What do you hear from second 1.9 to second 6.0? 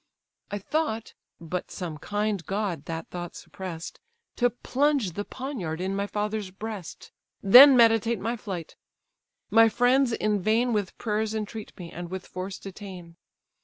kind god that thought suppress'd) To plunge the poniard in